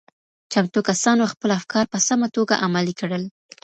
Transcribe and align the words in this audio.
چمتو 0.51 0.79
کسانو 0.89 1.31
خپل 1.33 1.49
افکار 1.59 1.85
په 1.93 1.97
سمه 2.07 2.27
توګه 2.35 2.61
عملي 2.65 2.93
کړل. 3.01 3.23